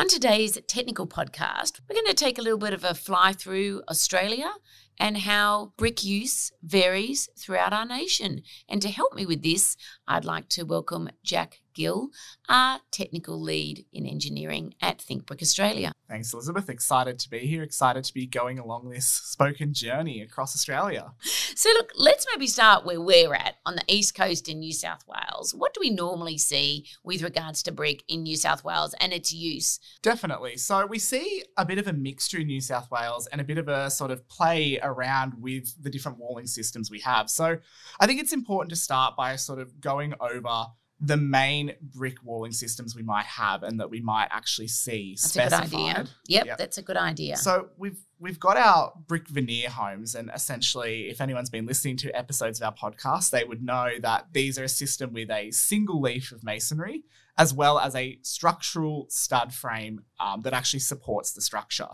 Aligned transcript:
On 0.00 0.08
today's 0.08 0.58
technical 0.66 1.06
podcast, 1.06 1.78
we're 1.86 1.94
going 1.94 2.06
to 2.06 2.14
take 2.14 2.38
a 2.38 2.40
little 2.40 2.58
bit 2.58 2.72
of 2.72 2.84
a 2.84 2.94
fly 2.94 3.34
through 3.34 3.82
Australia 3.86 4.50
and 4.98 5.18
how 5.18 5.74
brick 5.76 6.02
use 6.02 6.52
varies 6.62 7.28
throughout 7.38 7.74
our 7.74 7.84
nation. 7.84 8.40
And 8.66 8.80
to 8.80 8.88
help 8.88 9.14
me 9.14 9.26
with 9.26 9.42
this, 9.42 9.76
I'd 10.08 10.24
like 10.24 10.48
to 10.50 10.62
welcome 10.62 11.10
Jack 11.22 11.60
Gill, 11.80 12.10
our 12.46 12.80
technical 12.90 13.40
lead 13.40 13.86
in 13.90 14.04
engineering 14.04 14.74
at 14.82 15.00
Think 15.00 15.24
Brick 15.24 15.40
Australia. 15.40 15.92
Thanks, 16.10 16.34
Elizabeth. 16.34 16.68
Excited 16.68 17.18
to 17.20 17.30
be 17.30 17.38
here. 17.38 17.62
Excited 17.62 18.04
to 18.04 18.12
be 18.12 18.26
going 18.26 18.58
along 18.58 18.90
this 18.90 19.06
spoken 19.06 19.72
journey 19.72 20.20
across 20.20 20.54
Australia. 20.54 21.12
So, 21.54 21.70
look, 21.70 21.92
let's 21.96 22.26
maybe 22.34 22.48
start 22.48 22.84
where 22.84 23.00
we're 23.00 23.32
at 23.32 23.54
on 23.64 23.76
the 23.76 23.84
east 23.86 24.14
coast 24.14 24.48
in 24.48 24.58
New 24.58 24.74
South 24.74 25.04
Wales. 25.06 25.54
What 25.54 25.72
do 25.72 25.80
we 25.80 25.88
normally 25.88 26.36
see 26.36 26.84
with 27.02 27.22
regards 27.22 27.62
to 27.62 27.72
brick 27.72 28.02
in 28.08 28.24
New 28.24 28.36
South 28.36 28.62
Wales 28.62 28.94
and 29.00 29.12
its 29.12 29.32
use? 29.32 29.78
Definitely. 30.02 30.58
So, 30.58 30.84
we 30.84 30.98
see 30.98 31.44
a 31.56 31.64
bit 31.64 31.78
of 31.78 31.86
a 31.86 31.94
mixture 31.94 32.40
in 32.40 32.48
New 32.48 32.60
South 32.60 32.90
Wales 32.90 33.26
and 33.28 33.40
a 33.40 33.44
bit 33.44 33.56
of 33.56 33.68
a 33.68 33.88
sort 33.90 34.10
of 34.10 34.28
play 34.28 34.78
around 34.82 35.34
with 35.40 35.82
the 35.82 35.90
different 35.90 36.18
walling 36.18 36.46
systems 36.46 36.90
we 36.90 37.00
have. 37.00 37.30
So, 37.30 37.56
I 38.00 38.06
think 38.06 38.20
it's 38.20 38.34
important 38.34 38.70
to 38.70 38.76
start 38.76 39.16
by 39.16 39.36
sort 39.36 39.60
of 39.60 39.80
going 39.80 40.12
over 40.20 40.66
the 41.00 41.16
main 41.16 41.72
brick 41.80 42.16
walling 42.22 42.52
systems 42.52 42.94
we 42.94 43.02
might 43.02 43.24
have 43.24 43.62
and 43.62 43.80
that 43.80 43.88
we 43.88 44.00
might 44.00 44.28
actually 44.30 44.68
see 44.68 45.14
That's 45.14 45.32
specified. 45.32 45.66
a 45.66 45.70
good 45.70 45.76
idea. 45.76 46.06
Yep, 46.28 46.46
yep, 46.46 46.58
that's 46.58 46.78
a 46.78 46.82
good 46.82 46.96
idea. 46.98 47.36
So 47.36 47.68
we've 47.78 47.98
we've 48.18 48.38
got 48.38 48.58
our 48.58 48.92
brick 49.08 49.26
veneer 49.28 49.70
homes, 49.70 50.14
and 50.14 50.30
essentially, 50.34 51.08
if 51.08 51.22
anyone's 51.22 51.48
been 51.48 51.64
listening 51.64 51.96
to 51.98 52.16
episodes 52.16 52.60
of 52.60 52.66
our 52.66 52.74
podcast, 52.74 53.30
they 53.30 53.44
would 53.44 53.62
know 53.62 53.92
that 54.00 54.26
these 54.32 54.58
are 54.58 54.64
a 54.64 54.68
system 54.68 55.14
with 55.14 55.30
a 55.30 55.50
single 55.52 56.02
leaf 56.02 56.32
of 56.32 56.44
masonry, 56.44 57.04
as 57.38 57.54
well 57.54 57.78
as 57.78 57.94
a 57.94 58.18
structural 58.22 59.06
stud 59.08 59.54
frame 59.54 60.02
um, 60.18 60.42
that 60.42 60.52
actually 60.52 60.80
supports 60.80 61.32
the 61.32 61.40
structure, 61.40 61.88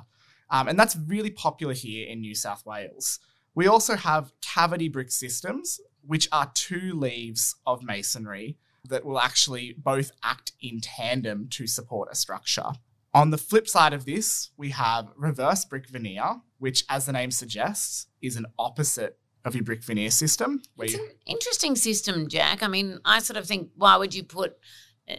um, 0.51 0.67
and 0.67 0.79
that's 0.79 0.97
really 0.97 1.31
popular 1.31 1.75
here 1.75 2.09
in 2.09 2.21
New 2.21 2.34
South 2.34 2.67
Wales. 2.67 3.21
We 3.55 3.69
also 3.69 3.95
have 3.95 4.33
cavity 4.43 4.89
brick 4.89 5.12
systems, 5.12 5.81
which 6.05 6.29
are 6.33 6.51
two 6.55 6.93
leaves 6.93 7.55
of 7.65 7.84
masonry 7.84 8.59
that 8.89 9.05
will 9.05 9.19
actually 9.19 9.75
both 9.77 10.11
act 10.23 10.53
in 10.61 10.81
tandem 10.81 11.48
to 11.51 11.67
support 11.67 12.09
a 12.11 12.15
structure. 12.15 12.70
On 13.15 13.31
the 13.31 13.39
flip 13.39 13.69
side 13.69 13.93
of 13.93 14.05
this, 14.05 14.51
we 14.56 14.70
have 14.70 15.09
reverse 15.17 15.65
brick 15.65 15.89
veneer, 15.89 16.43
which, 16.59 16.84
as 16.89 17.06
the 17.06 17.12
name 17.12 17.31
suggests, 17.31 18.09
is 18.20 18.37
an 18.37 18.47
opposite 18.59 19.19
of 19.45 19.55
your 19.55 19.65
brick 19.65 19.83
veneer 19.83 20.11
system. 20.11 20.61
It's 20.78 20.93
you- 20.93 21.03
an 21.03 21.11
interesting 21.27 21.77
system, 21.77 22.28
Jack. 22.28 22.62
I 22.62 22.69
mean, 22.69 22.98
I 23.05 23.20
sort 23.20 23.37
of 23.37 23.47
think, 23.47 23.70
why 23.77 23.97
would 23.97 24.15
you 24.15 24.25
put 24.25 24.56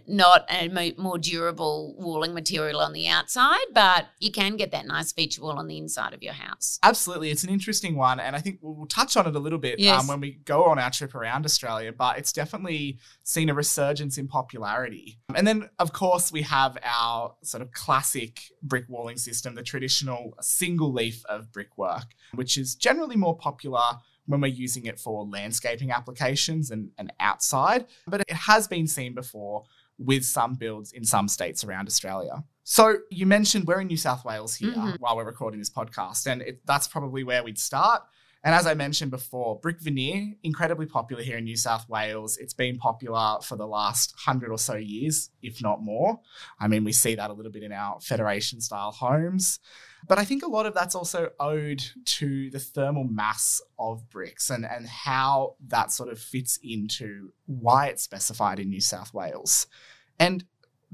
not 0.05 0.45
a 0.49 0.93
more 0.97 1.17
durable 1.17 1.95
walling 1.97 2.33
material 2.33 2.79
on 2.79 2.93
the 2.93 3.07
outside, 3.07 3.65
but 3.73 4.07
you 4.19 4.31
can 4.31 4.57
get 4.57 4.71
that 4.71 4.85
nice 4.85 5.11
feature 5.11 5.41
wall 5.41 5.57
on 5.57 5.67
the 5.67 5.77
inside 5.77 6.13
of 6.13 6.21
your 6.21 6.33
house. 6.33 6.77
Absolutely. 6.83 7.31
It's 7.31 7.43
an 7.43 7.49
interesting 7.49 7.95
one. 7.95 8.19
And 8.19 8.35
I 8.35 8.39
think 8.39 8.59
we'll, 8.61 8.87
touch 8.87 9.17
on 9.17 9.27
it 9.27 9.35
a 9.35 9.39
little 9.39 9.59
bit 9.59 9.73
um, 9.73 9.83
yes. 9.83 10.01
um, 10.01 10.07
when 10.07 10.21
we 10.21 10.31
go 10.45 10.63
on 10.63 10.79
our 10.79 10.89
trip 10.89 11.13
around 11.13 11.45
Australia, 11.45 11.91
but 11.91 12.17
it's 12.17 12.31
definitely 12.31 12.99
seen 13.23 13.49
a 13.49 13.53
resurgence 13.53 14.17
in 14.17 14.27
popularity. 14.27 15.19
And 15.35 15.45
then, 15.45 15.69
of 15.77 15.91
course, 15.91 16.31
we 16.31 16.41
have 16.43 16.77
our 16.83 17.35
sort 17.43 17.61
of 17.61 17.73
classic 17.73 18.39
brick 18.63 18.85
walling 18.87 19.17
system, 19.17 19.55
the 19.55 19.63
traditional 19.63 20.35
single 20.41 20.93
leaf 20.93 21.23
of 21.25 21.51
brickwork, 21.51 22.15
which 22.33 22.57
is 22.57 22.75
generally 22.75 23.17
more 23.17 23.37
popular 23.37 23.97
when 24.27 24.41
we're 24.41 24.47
using 24.47 24.85
it 24.85 24.99
for 24.99 25.25
landscaping 25.25 25.91
applications 25.91 26.69
and, 26.69 26.91
and 26.97 27.11
outside, 27.19 27.85
but 28.05 28.21
it 28.21 28.31
has 28.31 28.67
been 28.67 28.87
seen 28.87 29.13
before 29.13 29.63
with 29.97 30.23
some 30.23 30.53
builds 30.53 30.91
in 30.91 31.03
some 31.03 31.27
states 31.27 31.63
around 31.63 31.87
Australia. 31.87 32.43
So 32.63 32.97
you 33.09 33.25
mentioned 33.25 33.65
we're 33.65 33.81
in 33.81 33.87
New 33.87 33.97
South 33.97 34.25
Wales 34.25 34.55
here 34.55 34.73
mm-hmm. 34.73 34.95
while 34.99 35.15
we're 35.15 35.25
recording 35.25 35.59
this 35.59 35.69
podcast, 35.69 36.27
and 36.27 36.41
it, 36.41 36.61
that's 36.65 36.87
probably 36.87 37.23
where 37.23 37.43
we'd 37.43 37.57
start. 37.57 38.03
And 38.43 38.53
as 38.53 38.67
I 38.67 38.73
mentioned 38.73 39.11
before, 39.11 39.59
brick 39.59 39.81
veneer, 39.81 40.33
incredibly 40.43 40.85
popular 40.85 41.23
here 41.23 41.37
in 41.37 41.43
New 41.43 41.57
South 41.57 41.87
Wales. 41.89 42.37
It's 42.37 42.53
been 42.53 42.77
popular 42.77 43.37
for 43.41 43.55
the 43.55 43.67
last 43.67 44.13
hundred 44.17 44.51
or 44.51 44.57
so 44.57 44.75
years, 44.75 45.31
if 45.41 45.61
not 45.61 45.81
more. 45.81 46.19
I 46.59 46.67
mean, 46.67 46.83
we 46.83 46.93
see 46.93 47.15
that 47.15 47.29
a 47.29 47.33
little 47.33 47.51
bit 47.51 47.63
in 47.63 47.71
our 47.71 47.99
Federation 47.99 48.61
style 48.61 48.91
homes. 48.91 49.59
But 50.07 50.19
I 50.19 50.25
think 50.25 50.43
a 50.43 50.49
lot 50.49 50.65
of 50.65 50.73
that's 50.73 50.95
also 50.95 51.31
owed 51.39 51.83
to 52.05 52.49
the 52.51 52.59
thermal 52.59 53.03
mass 53.03 53.61
of 53.79 54.09
bricks 54.09 54.49
and, 54.49 54.65
and 54.65 54.87
how 54.87 55.55
that 55.67 55.91
sort 55.91 56.09
of 56.09 56.19
fits 56.19 56.59
into 56.63 57.33
why 57.45 57.87
it's 57.87 58.03
specified 58.03 58.59
in 58.59 58.69
New 58.69 58.81
South 58.81 59.13
Wales. 59.13 59.67
And 60.19 60.45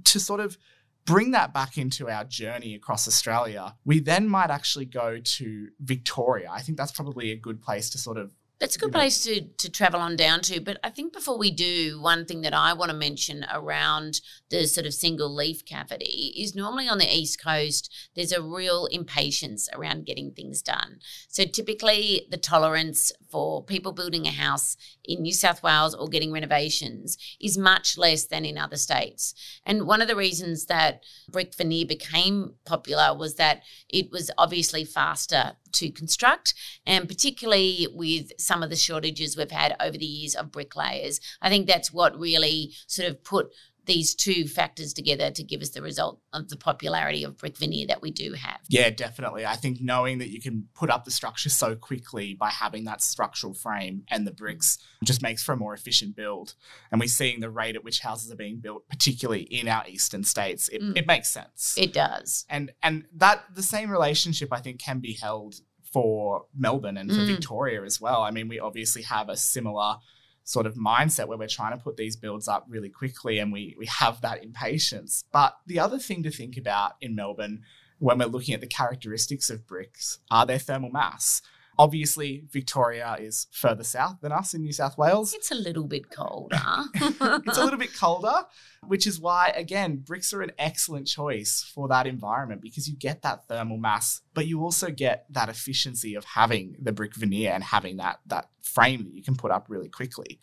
to 0.06 0.20
sort 0.20 0.40
of 0.40 0.58
bring 1.06 1.32
that 1.32 1.54
back 1.54 1.78
into 1.78 2.10
our 2.10 2.24
journey 2.24 2.76
across 2.76 3.08
Australia, 3.08 3.76
we 3.86 4.00
then 4.00 4.28
might 4.28 4.50
actually 4.50 4.86
go 4.86 5.20
to 5.20 5.70
Victoria. 5.80 6.50
I 6.52 6.62
think 6.62 6.78
that's 6.78 6.92
probably 6.92 7.32
a 7.32 7.36
good 7.36 7.62
place 7.62 7.90
to 7.92 7.98
sort 7.98 8.18
of 8.18 8.32
that's 8.64 8.78
a 8.78 8.80
good 8.80 8.94
place 8.94 9.22
to 9.26 9.42
to 9.58 9.70
travel 9.70 10.00
on 10.00 10.16
down 10.16 10.40
to. 10.40 10.62
But 10.62 10.80
I 10.86 10.90
think 10.90 11.12
before 11.12 11.38
we 11.38 11.52
do, 11.52 12.00
one 12.00 12.26
thing 12.26 12.44
that 12.44 12.54
I 12.54 12.72
want 12.72 12.92
to 12.92 12.98
mention 12.98 13.46
around 13.52 14.22
the 14.52 14.66
sort 14.68 14.88
of 14.88 14.94
single 14.94 15.36
leaf 15.36 15.66
cavity 15.66 16.34
is 16.38 16.56
normally 16.56 16.88
on 16.88 16.98
the 16.98 17.14
east 17.14 17.44
coast 17.44 17.94
there's 18.16 18.32
a 18.32 18.42
real 18.42 18.86
impatience 18.86 19.68
around 19.74 20.06
getting 20.06 20.32
things 20.32 20.62
done. 20.62 21.00
So 21.28 21.44
typically 21.44 22.26
the 22.32 22.38
tolerance 22.38 23.12
for 23.30 23.62
people 23.62 23.92
building 23.92 24.28
a 24.28 24.32
house 24.32 24.78
in 25.04 25.24
New 25.24 25.34
South 25.34 25.62
Wales 25.62 25.94
or 25.94 26.08
getting 26.08 26.32
renovations 26.32 27.18
is 27.42 27.58
much 27.58 27.98
less 27.98 28.28
than 28.28 28.46
in 28.46 28.58
other 28.58 28.78
states. 28.78 29.36
And 29.66 29.88
one 29.88 30.02
of 30.02 30.08
the 30.08 30.16
reasons 30.16 30.68
that 30.68 31.04
brick 31.28 31.54
veneer 31.54 31.86
became 31.86 32.54
popular 32.64 33.14
was 33.14 33.36
that 33.36 33.64
it 33.90 34.10
was 34.10 34.32
obviously 34.38 34.86
faster 34.86 35.58
to 35.74 35.92
construct, 35.92 36.54
and 36.86 37.08
particularly 37.08 37.88
with 37.94 38.32
some 38.38 38.64
of 38.64 38.70
the 38.70 38.76
shortages 38.76 39.38
we've 39.38 39.52
had 39.52 39.76
over 39.80 39.98
the 39.98 40.06
years 40.06 40.36
of 40.36 40.52
bricklayers. 40.52 41.20
I 41.42 41.50
think 41.50 41.68
that's 41.68 41.92
what 41.92 42.18
really 42.18 42.74
sort 42.88 43.10
of 43.10 43.24
put 43.24 43.48
these 43.86 44.16
two 44.16 44.48
factors 44.48 44.94
together 44.94 45.30
to 45.32 45.44
give 45.44 45.62
us 45.62 45.70
the 45.70 45.82
result 45.82 46.20
of 46.32 46.50
the 46.50 46.56
popularity 46.56 47.24
of 47.24 47.38
brick 47.38 47.58
veneer 47.58 47.88
that 47.88 48.02
we 48.02 48.12
do 48.12 48.34
have. 48.34 48.60
Yeah, 48.70 48.90
definitely. 48.90 49.46
I 49.46 49.56
think 49.56 49.82
knowing 49.82 50.20
that 50.20 50.30
you 50.30 50.40
can 50.40 50.68
put 50.74 50.90
up 50.90 51.04
the 51.04 51.12
structure 51.12 51.50
so 51.50 51.76
quickly 51.76 52.34
by 52.34 52.50
having 52.50 52.86
that 52.86 53.02
structural 53.02 53.54
frame 53.54 54.04
and 54.10 54.26
the 54.26 54.32
bricks 54.32 54.78
just 55.04 55.22
makes 55.22 55.44
for 55.44 55.54
a 55.54 55.58
more 55.58 55.74
efficient 55.74 56.16
build. 56.16 56.56
And 56.92 57.00
we're 57.00 57.08
seeing 57.08 57.40
the 57.40 57.50
rate 57.50 57.76
at 57.76 57.84
which 57.84 58.00
houses 58.00 58.32
are 58.32 58.38
being 58.38 58.60
built, 58.60 58.88
particularly 58.88 59.44
in 59.44 59.68
our 59.68 59.86
eastern 59.88 60.24
states. 60.24 60.70
It, 60.70 60.82
mm. 60.82 60.98
it 60.98 61.06
makes 61.06 61.30
sense. 61.30 61.76
It 61.78 61.94
does. 61.94 62.46
And 62.50 62.72
and 62.82 63.06
that 63.16 63.44
the 63.54 63.64
same 63.64 63.90
relationship 63.90 64.50
I 64.52 64.60
think 64.60 64.80
can 64.80 65.00
be 65.00 65.14
held 65.14 65.56
for 65.92 66.46
Melbourne 66.56 66.98
and 66.98 67.10
for 67.12 67.18
mm. 67.18 67.28
Victoria 67.28 67.84
as 67.84 68.02
well. 68.02 68.24
I 68.24 68.32
mean, 68.32 68.48
we 68.48 68.60
obviously 68.60 69.04
have 69.04 69.30
a 69.30 69.38
similar 69.38 69.98
sort 70.44 70.66
of 70.66 70.76
mindset 70.76 71.28
where 71.28 71.38
we're 71.38 71.48
trying 71.48 71.78
to 71.78 71.84
put 71.84 71.98
these 71.98 72.16
builds 72.16 72.48
up 72.48 72.66
really 72.68 72.90
quickly 72.90 73.40
and 73.40 73.52
we 73.52 73.76
we 73.78 73.86
have 73.86 74.22
that 74.22 74.44
impatience. 74.44 75.24
But 75.32 75.58
the 75.66 75.80
other 75.80 76.00
thing 76.00 76.24
to 76.24 76.32
think 76.32 76.58
about 76.58 76.94
in 77.02 77.16
Melbourne 77.16 77.64
when 78.00 78.20
we're 78.20 78.26
looking 78.26 78.54
at 78.54 78.62
the 78.62 78.68
characteristics 78.68 79.50
of 79.50 79.66
bricks 79.66 80.20
are 80.30 80.46
their 80.46 80.60
thermal 80.60 80.90
mass. 80.90 81.42
Obviously, 81.78 82.44
Victoria 82.52 83.18
is 83.20 83.48
further 83.52 83.84
south 83.84 84.22
than 84.22 84.32
us 84.32 84.54
in 84.54 84.62
New 84.62 84.72
South 84.72 84.98
Wales. 84.98 85.34
It's 85.34 85.52
a 85.52 85.56
little 85.56 85.88
bit 85.88 86.10
colder. 86.12 86.62
it's 86.96 87.58
a 87.58 87.64
little 87.64 87.80
bit 87.80 87.96
colder, 87.96 88.44
which 88.86 89.08
is 89.08 89.20
why, 89.20 89.52
again, 89.56 89.98
bricks 89.98 90.34
are 90.34 90.42
an 90.42 90.52
excellent 90.60 91.08
choice 91.08 91.70
for 91.74 91.88
that 91.88 92.06
environment 92.06 92.62
because 92.62 92.88
you 92.88 92.96
get 92.96 93.24
that 93.24 93.48
thermal 93.48 93.78
mass, 93.78 94.22
but 94.34 94.46
you 94.46 94.62
also 94.62 94.92
get 94.92 95.26
that 95.32 95.50
efficiency 95.50 96.14
of 96.16 96.26
having 96.26 96.76
the 96.80 96.92
brick 96.92 97.16
veneer 97.16 97.52
and 97.52 97.64
having 97.64 97.98
that, 97.98 98.20
that 98.28 98.50
frame 98.62 99.04
that 99.06 99.14
you 99.14 99.24
can 99.24 99.36
put 99.36 99.52
up 99.52 99.66
really 99.70 99.90
quickly. 99.90 100.40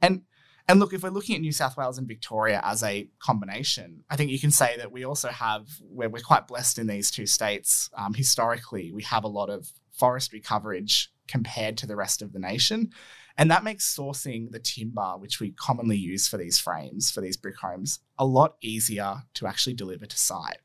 And 0.00 0.22
and 0.68 0.78
look, 0.78 0.92
if 0.92 1.02
we're 1.02 1.10
looking 1.10 1.34
at 1.34 1.40
New 1.40 1.52
South 1.52 1.76
Wales 1.76 1.98
and 1.98 2.06
Victoria 2.06 2.60
as 2.64 2.82
a 2.82 3.08
combination, 3.18 4.04
I 4.08 4.16
think 4.16 4.30
you 4.30 4.38
can 4.38 4.52
say 4.52 4.76
that 4.76 4.92
we 4.92 5.04
also 5.04 5.28
have, 5.28 5.66
where 5.80 6.08
we're 6.08 6.22
quite 6.22 6.46
blessed 6.46 6.78
in 6.78 6.86
these 6.86 7.10
two 7.10 7.26
states, 7.26 7.90
um, 7.94 8.14
historically, 8.14 8.92
we 8.92 9.02
have 9.02 9.24
a 9.24 9.28
lot 9.28 9.50
of 9.50 9.72
forestry 9.92 10.40
coverage 10.40 11.12
compared 11.28 11.76
to 11.78 11.86
the 11.86 11.96
rest 11.96 12.22
of 12.22 12.32
the 12.32 12.38
nation. 12.38 12.90
And 13.38 13.50
that 13.50 13.64
makes 13.64 13.96
sourcing 13.96 14.50
the 14.50 14.58
timber, 14.58 15.14
which 15.18 15.40
we 15.40 15.52
commonly 15.52 15.96
use 15.96 16.28
for 16.28 16.36
these 16.36 16.58
frames, 16.58 17.10
for 17.10 17.20
these 17.20 17.36
brick 17.36 17.56
homes, 17.58 18.00
a 18.18 18.26
lot 18.26 18.56
easier 18.60 19.22
to 19.34 19.46
actually 19.46 19.74
deliver 19.74 20.06
to 20.06 20.18
site. 20.18 20.58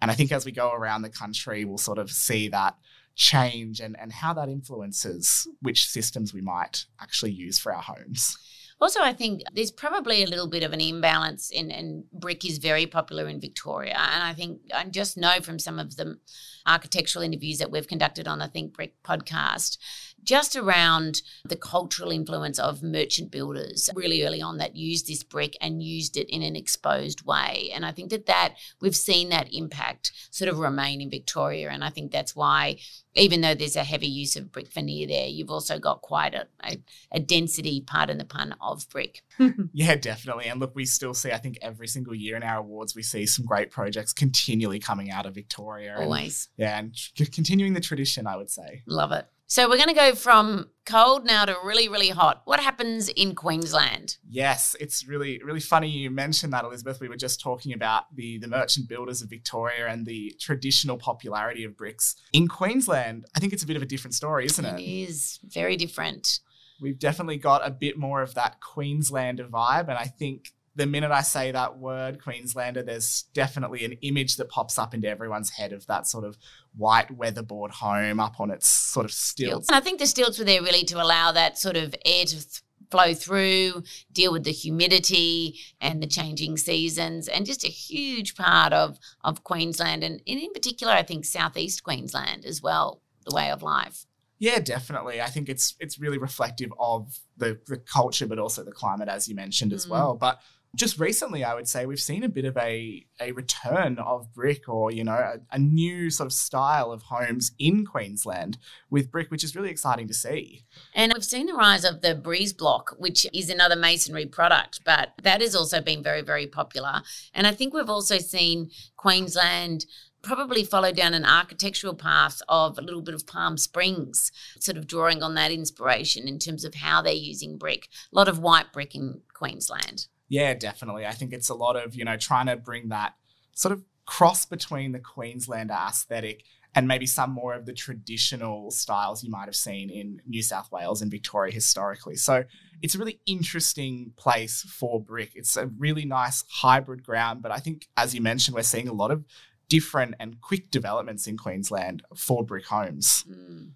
And 0.00 0.10
I 0.10 0.14
think 0.14 0.30
as 0.32 0.44
we 0.44 0.52
go 0.52 0.72
around 0.72 1.02
the 1.02 1.08
country, 1.08 1.64
we'll 1.64 1.78
sort 1.78 1.98
of 1.98 2.10
see 2.10 2.48
that 2.48 2.76
change 3.16 3.80
and, 3.80 3.98
and 3.98 4.12
how 4.12 4.34
that 4.34 4.48
influences 4.48 5.48
which 5.60 5.86
systems 5.86 6.34
we 6.34 6.40
might 6.40 6.86
actually 7.00 7.32
use 7.32 7.58
for 7.58 7.74
our 7.74 7.82
homes. 7.82 8.36
Also, 8.80 9.00
I 9.00 9.12
think 9.12 9.42
there's 9.54 9.70
probably 9.70 10.22
a 10.22 10.26
little 10.26 10.48
bit 10.48 10.62
of 10.62 10.72
an 10.72 10.80
imbalance 10.80 11.50
in, 11.50 11.70
and 11.70 12.04
brick 12.12 12.44
is 12.44 12.58
very 12.58 12.86
popular 12.86 13.28
in 13.28 13.40
Victoria. 13.40 13.96
And 13.96 14.22
I 14.22 14.34
think 14.34 14.60
I 14.74 14.84
just 14.84 15.16
know 15.16 15.40
from 15.40 15.58
some 15.58 15.78
of 15.78 15.96
the 15.96 16.18
architectural 16.66 17.22
interviews 17.24 17.58
that 17.58 17.70
we've 17.70 17.88
conducted 17.88 18.26
on 18.26 18.38
the 18.38 18.48
Think 18.48 18.74
Brick 18.74 18.94
podcast 19.02 19.78
just 20.24 20.56
around 20.56 21.22
the 21.44 21.56
cultural 21.56 22.10
influence 22.10 22.58
of 22.58 22.82
merchant 22.82 23.30
builders 23.30 23.88
really 23.94 24.24
early 24.24 24.42
on 24.42 24.58
that 24.58 24.76
used 24.76 25.06
this 25.06 25.22
brick 25.22 25.56
and 25.60 25.82
used 25.82 26.16
it 26.16 26.28
in 26.28 26.42
an 26.42 26.56
exposed 26.56 27.24
way. 27.24 27.70
And 27.74 27.84
I 27.84 27.92
think 27.92 28.10
that 28.10 28.26
that 28.26 28.54
we've 28.80 28.96
seen 28.96 29.28
that 29.28 29.52
impact 29.52 30.12
sort 30.30 30.48
of 30.48 30.58
remain 30.58 31.00
in 31.00 31.10
Victoria. 31.10 31.70
And 31.70 31.84
I 31.84 31.90
think 31.90 32.10
that's 32.10 32.34
why, 32.34 32.78
even 33.14 33.40
though 33.40 33.54
there's 33.54 33.76
a 33.76 33.84
heavy 33.84 34.08
use 34.08 34.36
of 34.36 34.50
brick 34.50 34.72
veneer 34.72 35.06
there, 35.06 35.26
you've 35.26 35.50
also 35.50 35.78
got 35.78 36.02
quite 36.02 36.34
a, 36.34 36.46
a, 36.64 36.76
a 37.12 37.20
density, 37.20 37.82
pardon 37.86 38.18
the 38.18 38.24
pun, 38.24 38.54
of 38.60 38.88
brick. 38.90 39.22
yeah, 39.72 39.94
definitely. 39.96 40.46
And 40.46 40.60
look, 40.60 40.74
we 40.74 40.84
still 40.84 41.14
see, 41.14 41.30
I 41.30 41.38
think 41.38 41.58
every 41.62 41.86
single 41.86 42.14
year 42.14 42.36
in 42.36 42.42
our 42.42 42.58
awards, 42.58 42.94
we 42.94 43.02
see 43.02 43.26
some 43.26 43.44
great 43.44 43.70
projects 43.70 44.12
continually 44.12 44.78
coming 44.78 45.10
out 45.10 45.26
of 45.26 45.34
Victoria. 45.34 45.96
Always. 45.98 46.48
And, 46.58 46.64
yeah, 46.64 46.78
and 46.78 47.32
continuing 47.32 47.74
the 47.74 47.80
tradition, 47.80 48.26
I 48.26 48.36
would 48.36 48.50
say. 48.50 48.82
Love 48.86 49.12
it. 49.12 49.26
So 49.54 49.68
we're 49.68 49.76
going 49.76 49.88
to 49.88 49.94
go 49.94 50.16
from 50.16 50.70
cold 50.84 51.24
now 51.24 51.44
to 51.44 51.54
really, 51.62 51.88
really 51.88 52.08
hot. 52.08 52.42
What 52.44 52.58
happens 52.58 53.08
in 53.08 53.36
Queensland? 53.36 54.16
Yes, 54.28 54.74
it's 54.80 55.06
really, 55.06 55.40
really 55.44 55.60
funny 55.60 55.88
you 55.88 56.10
mentioned 56.10 56.52
that, 56.52 56.64
Elizabeth. 56.64 56.98
We 56.98 57.08
were 57.08 57.16
just 57.16 57.40
talking 57.40 57.72
about 57.72 58.12
the, 58.16 58.38
the 58.38 58.48
merchant 58.48 58.88
builders 58.88 59.22
of 59.22 59.30
Victoria 59.30 59.86
and 59.86 60.06
the 60.06 60.34
traditional 60.40 60.96
popularity 60.96 61.62
of 61.62 61.76
bricks. 61.76 62.16
In 62.32 62.48
Queensland, 62.48 63.26
I 63.36 63.38
think 63.38 63.52
it's 63.52 63.62
a 63.62 63.66
bit 63.68 63.76
of 63.76 63.82
a 63.82 63.86
different 63.86 64.14
story, 64.14 64.46
isn't 64.46 64.64
it? 64.64 64.80
It 64.80 64.82
is 64.82 65.38
very 65.44 65.76
different. 65.76 66.40
We've 66.80 66.98
definitely 66.98 67.36
got 67.36 67.64
a 67.64 67.70
bit 67.70 67.96
more 67.96 68.22
of 68.22 68.34
that 68.34 68.60
Queenslander 68.60 69.44
vibe. 69.44 69.88
And 69.88 69.96
I 69.96 70.06
think 70.06 70.53
the 70.76 70.86
minute 70.86 71.10
I 71.10 71.22
say 71.22 71.52
that 71.52 71.78
word, 71.78 72.22
Queenslander, 72.22 72.82
there's 72.82 73.24
definitely 73.32 73.84
an 73.84 73.92
image 74.02 74.36
that 74.36 74.48
pops 74.48 74.78
up 74.78 74.94
into 74.94 75.08
everyone's 75.08 75.50
head 75.50 75.72
of 75.72 75.86
that 75.86 76.06
sort 76.06 76.24
of 76.24 76.36
white 76.76 77.16
weatherboard 77.16 77.70
home 77.70 78.18
up 78.18 78.40
on 78.40 78.50
its 78.50 78.68
sort 78.68 79.06
of 79.06 79.12
stilts. 79.12 79.68
And 79.68 79.76
I 79.76 79.80
think 79.80 80.00
the 80.00 80.06
stilts 80.06 80.38
were 80.38 80.44
there 80.44 80.62
really 80.62 80.84
to 80.84 81.00
allow 81.00 81.32
that 81.32 81.58
sort 81.58 81.76
of 81.76 81.94
air 82.04 82.24
to 82.24 82.34
th- 82.34 82.62
flow 82.90 83.14
through, 83.14 83.82
deal 84.12 84.32
with 84.32 84.44
the 84.44 84.52
humidity 84.52 85.58
and 85.80 86.02
the 86.02 86.06
changing 86.06 86.56
seasons, 86.56 87.28
and 87.28 87.46
just 87.46 87.64
a 87.64 87.68
huge 87.68 88.36
part 88.36 88.72
of, 88.72 88.98
of 89.22 89.42
Queensland, 89.42 90.04
and 90.04 90.20
in 90.26 90.52
particular, 90.52 90.92
I 90.92 91.02
think 91.02 91.24
southeast 91.24 91.82
Queensland 91.82 92.44
as 92.44 92.62
well, 92.62 93.00
the 93.26 93.34
way 93.34 93.50
of 93.50 93.62
life. 93.62 94.06
Yeah, 94.38 94.58
definitely. 94.58 95.22
I 95.22 95.26
think 95.26 95.48
it's 95.48 95.74
it's 95.80 95.98
really 95.98 96.18
reflective 96.18 96.72
of 96.78 97.18
the 97.36 97.58
the 97.66 97.78
culture, 97.78 98.26
but 98.26 98.38
also 98.38 98.62
the 98.62 98.72
climate, 98.72 99.08
as 99.08 99.28
you 99.28 99.34
mentioned 99.34 99.72
as 99.72 99.86
mm. 99.86 99.90
well. 99.90 100.14
But 100.14 100.40
just 100.74 100.98
recently, 100.98 101.44
I 101.44 101.54
would 101.54 101.68
say 101.68 101.86
we've 101.86 102.00
seen 102.00 102.22
a 102.22 102.28
bit 102.28 102.44
of 102.44 102.56
a, 102.56 103.06
a 103.20 103.32
return 103.32 103.98
of 103.98 104.32
brick 104.32 104.68
or, 104.68 104.90
you 104.92 105.04
know, 105.04 105.12
a, 105.12 105.34
a, 105.52 105.58
new 105.58 106.10
sort 106.10 106.26
of 106.26 106.32
style 106.32 106.90
of 106.92 107.02
homes 107.02 107.52
in 107.58 107.86
Queensland 107.86 108.58
with 108.90 109.10
brick, 109.10 109.30
which 109.30 109.44
is 109.44 109.54
really 109.54 109.70
exciting 109.70 110.08
to 110.08 110.14
see. 110.14 110.64
And 110.94 111.12
we've 111.12 111.24
seen 111.24 111.46
the 111.46 111.54
rise 111.54 111.84
of 111.84 112.02
the 112.02 112.14
Breeze 112.14 112.52
Block, 112.52 112.94
which 112.98 113.26
is 113.32 113.50
another 113.50 113.76
masonry 113.76 114.26
product, 114.26 114.80
but 114.84 115.12
that 115.22 115.40
has 115.40 115.54
also 115.54 115.80
been 115.80 116.02
very, 116.02 116.22
very 116.22 116.46
popular. 116.46 117.02
And 117.32 117.46
I 117.46 117.52
think 117.52 117.72
we've 117.72 117.90
also 117.90 118.18
seen 118.18 118.70
Queensland 118.96 119.86
probably 120.22 120.64
follow 120.64 120.90
down 120.90 121.14
an 121.14 121.24
architectural 121.24 121.94
path 121.94 122.40
of 122.48 122.78
a 122.78 122.82
little 122.82 123.02
bit 123.02 123.14
of 123.14 123.26
Palm 123.26 123.58
Springs, 123.58 124.32
sort 124.58 124.76
of 124.76 124.86
drawing 124.86 125.22
on 125.22 125.34
that 125.34 125.52
inspiration 125.52 126.26
in 126.26 126.38
terms 126.38 126.64
of 126.64 126.74
how 126.74 127.02
they're 127.02 127.12
using 127.12 127.58
brick. 127.58 127.88
A 128.12 128.16
lot 128.16 128.28
of 128.28 128.38
white 128.38 128.72
brick 128.72 128.94
in 128.94 129.20
Queensland. 129.34 130.06
Yeah, 130.34 130.54
definitely. 130.54 131.06
I 131.06 131.12
think 131.12 131.32
it's 131.32 131.48
a 131.48 131.54
lot 131.54 131.76
of, 131.76 131.94
you 131.94 132.04
know, 132.04 132.16
trying 132.16 132.46
to 132.46 132.56
bring 132.56 132.88
that 132.88 133.14
sort 133.52 133.70
of 133.70 133.84
cross 134.04 134.44
between 134.44 134.90
the 134.90 134.98
Queenslander 134.98 135.74
aesthetic 135.74 136.42
and 136.74 136.88
maybe 136.88 137.06
some 137.06 137.30
more 137.30 137.54
of 137.54 137.66
the 137.66 137.72
traditional 137.72 138.72
styles 138.72 139.22
you 139.22 139.30
might 139.30 139.44
have 139.44 139.54
seen 139.54 139.90
in 139.90 140.20
New 140.26 140.42
South 140.42 140.72
Wales 140.72 141.02
and 141.02 141.08
Victoria 141.08 141.54
historically. 141.54 142.16
So 142.16 142.42
it's 142.82 142.96
a 142.96 142.98
really 142.98 143.20
interesting 143.26 144.10
place 144.16 144.62
for 144.62 145.00
brick. 145.00 145.30
It's 145.36 145.56
a 145.56 145.68
really 145.78 146.04
nice 146.04 146.42
hybrid 146.50 147.04
ground, 147.04 147.40
but 147.40 147.52
I 147.52 147.58
think, 147.58 147.86
as 147.96 148.12
you 148.12 148.20
mentioned, 148.20 148.56
we're 148.56 148.64
seeing 148.64 148.88
a 148.88 148.92
lot 148.92 149.12
of 149.12 149.24
different 149.68 150.14
and 150.18 150.40
quick 150.40 150.70
developments 150.70 151.26
in 151.26 151.36
Queensland 151.36 152.02
for 152.14 152.44
brick 152.44 152.66
homes. 152.66 153.24
Mm. 153.28 153.70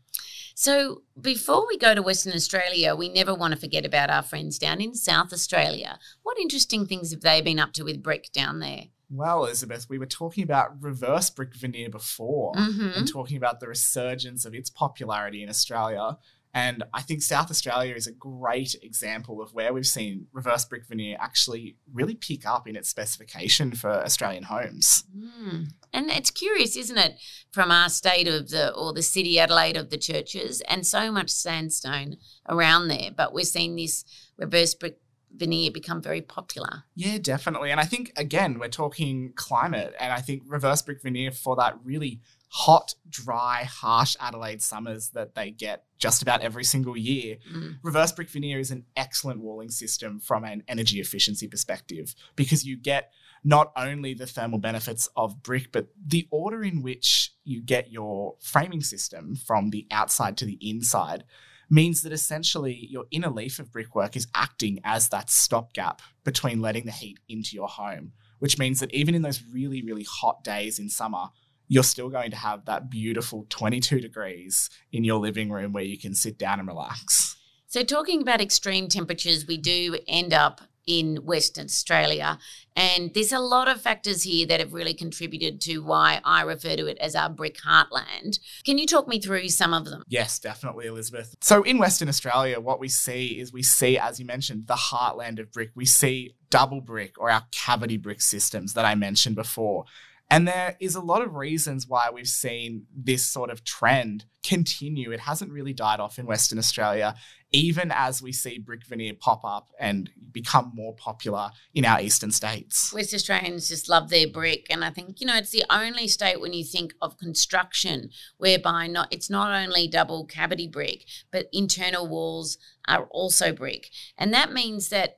So, 0.54 1.02
before 1.20 1.68
we 1.68 1.78
go 1.78 1.94
to 1.94 2.02
Western 2.02 2.32
Australia, 2.32 2.96
we 2.96 3.08
never 3.08 3.32
want 3.32 3.54
to 3.54 3.60
forget 3.60 3.86
about 3.86 4.10
our 4.10 4.22
friends 4.22 4.58
down 4.58 4.80
in 4.80 4.92
South 4.92 5.32
Australia. 5.32 6.00
What 6.24 6.36
interesting 6.36 6.84
things 6.84 7.12
have 7.12 7.20
they 7.20 7.40
been 7.40 7.60
up 7.60 7.72
to 7.74 7.84
with 7.84 8.02
brick 8.02 8.32
down 8.32 8.58
there? 8.58 8.86
Well, 9.10 9.44
Elizabeth, 9.44 9.86
we 9.88 9.98
were 9.98 10.06
talking 10.06 10.44
about 10.44 10.82
reverse 10.82 11.30
brick 11.30 11.54
veneer 11.54 11.88
before 11.88 12.54
mm-hmm. 12.54 12.90
and 12.98 13.08
talking 13.08 13.36
about 13.36 13.60
the 13.60 13.68
resurgence 13.68 14.44
of 14.44 14.54
its 14.54 14.68
popularity 14.68 15.42
in 15.42 15.48
Australia. 15.48 16.18
And 16.58 16.82
I 16.92 17.02
think 17.02 17.22
South 17.22 17.50
Australia 17.50 17.94
is 17.94 18.08
a 18.08 18.12
great 18.12 18.74
example 18.82 19.40
of 19.40 19.54
where 19.54 19.72
we've 19.72 19.86
seen 19.86 20.26
reverse 20.32 20.64
brick 20.64 20.88
veneer 20.88 21.16
actually 21.20 21.76
really 21.92 22.16
pick 22.16 22.44
up 22.46 22.66
in 22.66 22.74
its 22.74 22.88
specification 22.88 23.72
for 23.72 23.90
Australian 23.90 24.42
homes. 24.42 25.04
Mm. 25.16 25.68
And 25.92 26.10
it's 26.10 26.32
curious, 26.32 26.76
isn't 26.76 26.98
it, 26.98 27.14
from 27.52 27.70
our 27.70 27.88
state 27.88 28.26
of 28.26 28.50
the 28.50 28.74
or 28.74 28.92
the 28.92 29.02
city 29.02 29.38
Adelaide 29.38 29.76
of 29.76 29.90
the 29.90 29.98
churches 29.98 30.60
and 30.62 30.84
so 30.84 31.12
much 31.12 31.30
sandstone 31.30 32.16
around 32.48 32.88
there, 32.88 33.10
but 33.16 33.32
we're 33.32 33.44
seeing 33.44 33.76
this 33.76 34.04
reverse 34.36 34.74
brick 34.74 34.98
veneer 35.34 35.70
become 35.70 36.02
very 36.02 36.20
popular. 36.20 36.84
Yeah, 36.94 37.18
definitely. 37.18 37.70
And 37.70 37.80
I 37.80 37.84
think 37.84 38.12
again, 38.16 38.58
we're 38.58 38.68
talking 38.68 39.32
climate 39.36 39.94
and 39.98 40.12
I 40.12 40.20
think 40.20 40.42
reverse 40.46 40.82
brick 40.82 41.02
veneer 41.02 41.30
for 41.30 41.56
that 41.56 41.78
really 41.84 42.20
hot, 42.50 42.94
dry, 43.08 43.64
harsh 43.64 44.16
Adelaide 44.20 44.62
summers 44.62 45.10
that 45.10 45.34
they 45.34 45.50
get 45.50 45.84
just 45.98 46.22
about 46.22 46.40
every 46.40 46.64
single 46.64 46.96
year. 46.96 47.36
Mm. 47.52 47.76
Reverse 47.82 48.12
brick 48.12 48.30
veneer 48.30 48.58
is 48.58 48.70
an 48.70 48.84
excellent 48.96 49.40
walling 49.40 49.70
system 49.70 50.18
from 50.18 50.44
an 50.44 50.62
energy 50.66 50.98
efficiency 50.98 51.46
perspective 51.46 52.14
because 52.36 52.64
you 52.64 52.76
get 52.76 53.12
not 53.44 53.72
only 53.76 54.14
the 54.14 54.26
thermal 54.26 54.58
benefits 54.58 55.08
of 55.16 55.42
brick, 55.42 55.70
but 55.72 55.88
the 56.04 56.26
order 56.30 56.64
in 56.64 56.82
which 56.82 57.32
you 57.44 57.62
get 57.62 57.92
your 57.92 58.34
framing 58.40 58.80
system 58.80 59.36
from 59.36 59.70
the 59.70 59.86
outside 59.90 60.36
to 60.38 60.44
the 60.44 60.58
inside 60.60 61.24
means 61.70 62.02
that 62.02 62.12
essentially 62.12 62.86
your 62.90 63.04
inner 63.10 63.30
leaf 63.30 63.58
of 63.58 63.72
brickwork 63.72 64.16
is 64.16 64.26
acting 64.34 64.80
as 64.84 65.08
that 65.10 65.30
stopgap 65.30 66.00
between 66.24 66.60
letting 66.60 66.86
the 66.86 66.92
heat 66.92 67.18
into 67.28 67.54
your 67.54 67.68
home, 67.68 68.12
which 68.38 68.58
means 68.58 68.80
that 68.80 68.92
even 68.94 69.14
in 69.14 69.22
those 69.22 69.42
really, 69.52 69.82
really 69.82 70.04
hot 70.04 70.42
days 70.42 70.78
in 70.78 70.88
summer, 70.88 71.28
you're 71.68 71.82
still 71.84 72.08
going 72.08 72.30
to 72.30 72.36
have 72.36 72.64
that 72.64 72.90
beautiful 72.90 73.46
22 73.50 74.00
degrees 74.00 74.70
in 74.92 75.04
your 75.04 75.18
living 75.18 75.50
room 75.50 75.72
where 75.72 75.84
you 75.84 75.98
can 75.98 76.14
sit 76.14 76.38
down 76.38 76.58
and 76.58 76.66
relax. 76.66 77.36
So, 77.66 77.84
talking 77.84 78.22
about 78.22 78.40
extreme 78.40 78.88
temperatures, 78.88 79.46
we 79.46 79.58
do 79.58 79.98
end 80.08 80.32
up 80.32 80.62
in 80.88 81.16
Western 81.16 81.66
Australia. 81.66 82.38
And 82.74 83.12
there's 83.12 83.32
a 83.32 83.38
lot 83.38 83.68
of 83.68 83.80
factors 83.80 84.22
here 84.22 84.46
that 84.46 84.60
have 84.60 84.72
really 84.72 84.94
contributed 84.94 85.60
to 85.62 85.78
why 85.78 86.20
I 86.24 86.42
refer 86.42 86.76
to 86.76 86.86
it 86.86 86.96
as 86.98 87.14
our 87.14 87.28
brick 87.28 87.58
heartland. 87.58 88.38
Can 88.64 88.78
you 88.78 88.86
talk 88.86 89.06
me 89.06 89.20
through 89.20 89.48
some 89.48 89.74
of 89.74 89.84
them? 89.84 90.02
Yes, 90.08 90.38
definitely, 90.38 90.86
Elizabeth. 90.86 91.34
So 91.42 91.62
in 91.62 91.78
Western 91.78 92.08
Australia, 92.08 92.58
what 92.58 92.80
we 92.80 92.88
see 92.88 93.38
is 93.38 93.52
we 93.52 93.62
see, 93.62 93.98
as 93.98 94.18
you 94.18 94.24
mentioned, 94.24 94.66
the 94.66 94.74
heartland 94.74 95.38
of 95.38 95.52
brick. 95.52 95.70
We 95.74 95.84
see 95.84 96.34
double 96.50 96.80
brick 96.80 97.18
or 97.18 97.30
our 97.30 97.44
cavity 97.50 97.98
brick 97.98 98.22
systems 98.22 98.72
that 98.74 98.84
I 98.84 98.94
mentioned 98.94 99.36
before. 99.36 99.84
And 100.30 100.46
there 100.46 100.76
is 100.78 100.94
a 100.94 101.00
lot 101.00 101.22
of 101.22 101.34
reasons 101.34 101.86
why 101.88 102.10
we've 102.12 102.28
seen 102.28 102.84
this 102.94 103.26
sort 103.26 103.50
of 103.50 103.64
trend 103.64 104.26
continue. 104.44 105.10
It 105.10 105.20
hasn't 105.20 105.50
really 105.50 105.72
died 105.72 106.00
off 106.00 106.18
in 106.18 106.26
Western 106.26 106.58
Australia, 106.58 107.14
even 107.50 107.90
as 107.90 108.20
we 108.22 108.32
see 108.32 108.58
brick 108.58 108.86
veneer 108.86 109.14
pop 109.18 109.42
up 109.42 109.70
and 109.80 110.10
become 110.30 110.70
more 110.74 110.94
popular 110.94 111.50
in 111.74 111.86
our 111.86 112.00
eastern 112.00 112.30
states. 112.30 112.92
West 112.92 113.14
Australians 113.14 113.68
just 113.68 113.88
love 113.88 114.10
their 114.10 114.28
brick. 114.28 114.66
And 114.68 114.84
I 114.84 114.90
think, 114.90 115.20
you 115.20 115.26
know, 115.26 115.36
it's 115.36 115.50
the 115.50 115.64
only 115.70 116.06
state 116.06 116.42
when 116.42 116.52
you 116.52 116.64
think 116.64 116.92
of 117.00 117.16
construction 117.16 118.10
whereby 118.36 118.86
not 118.86 119.08
it's 119.10 119.30
not 119.30 119.50
only 119.50 119.88
double 119.88 120.26
cavity 120.26 120.68
brick, 120.68 121.06
but 121.30 121.46
internal 121.52 122.06
walls 122.06 122.58
are 122.86 123.04
also 123.10 123.52
brick. 123.52 123.88
And 124.18 124.32
that 124.34 124.52
means 124.52 124.90
that 124.90 125.16